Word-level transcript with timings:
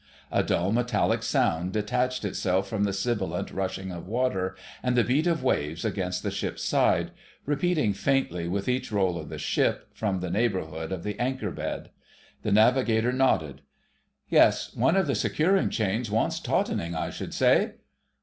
A 0.31 0.41
dull 0.41 0.71
metallic 0.71 1.21
sound 1.21 1.73
detached 1.73 2.25
itself 2.25 2.67
from 2.67 2.85
the 2.85 2.91
sibilant 2.91 3.51
rushing 3.51 3.91
of 3.91 4.07
water 4.07 4.55
and 4.81 4.95
the 4.97 5.03
beat 5.03 5.27
of 5.27 5.43
waves 5.43 5.85
against 5.85 6.23
the 6.23 6.31
ship's 6.31 6.63
side, 6.63 7.11
repeating 7.45 7.93
faintly 7.93 8.47
with 8.47 8.67
each 8.67 8.91
roll 8.91 9.15
of 9.19 9.29
the 9.29 9.37
ship 9.37 9.89
from 9.93 10.19
the 10.19 10.31
neighbourhood 10.31 10.91
of 10.91 11.03
the 11.03 11.19
anchor 11.19 11.51
bed. 11.51 11.91
The 12.41 12.51
Navigator 12.51 13.13
nodded: 13.13 13.61
"Yes,... 14.27 14.75
one 14.75 14.97
of 14.97 15.05
the 15.05 15.13
securing 15.13 15.69
chains 15.69 16.09
wants 16.09 16.39
tautening, 16.39 16.95
I 16.95 17.11
should 17.11 17.35
say. 17.35 17.73